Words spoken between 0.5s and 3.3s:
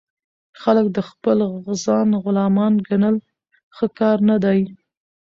خلک د خپل ځان غلامان ګڼل